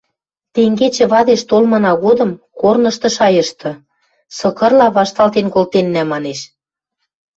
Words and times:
Тенгечӹ 0.53 1.05
вадеш 1.11 1.41
толмына 1.49 1.93
годым 2.03 2.31
корнышты 2.59 3.09
шайышты: 3.15 3.71
сыкырла 4.37 4.87
вашталтен 4.97 5.47
колтеннӓ, 5.55 6.03
манеш. 6.11 6.39